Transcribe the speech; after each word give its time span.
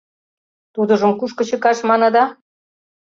Тудыжым 0.73 1.11
кушко 1.19 1.43
чыкаш, 1.49 1.77
маныда? 1.89 2.25